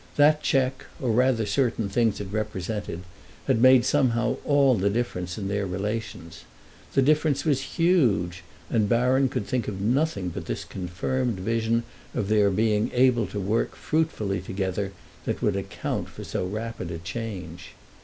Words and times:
That 0.15 0.41
cheque, 0.41 0.85
or 0.99 1.11
rather 1.11 1.45
certain 1.45 1.87
things 1.87 2.19
it 2.19 2.27
represented, 2.31 3.03
had 3.45 3.61
made 3.61 3.85
somehow 3.85 4.37
all 4.43 4.73
the 4.73 4.89
difference 4.89 5.37
in 5.37 5.47
their 5.47 5.67
relations. 5.67 6.43
The 6.95 7.03
difference 7.03 7.45
was 7.45 7.77
huge, 7.77 8.41
and 8.67 8.89
Baron 8.89 9.29
could 9.29 9.45
think 9.45 9.67
of 9.67 9.79
nothing 9.79 10.29
but 10.29 10.47
this 10.47 10.65
confirmed 10.65 11.39
vision 11.39 11.83
of 12.15 12.29
their 12.29 12.49
being 12.49 12.89
able 12.95 13.27
to 13.27 13.39
work 13.39 13.75
fruitfully 13.75 14.41
together 14.41 14.91
that 15.25 15.43
would 15.43 15.55
account 15.55 16.09
for 16.09 16.23
so 16.23 16.47
rapid 16.47 16.89
a 16.89 16.97
change. 16.97 17.73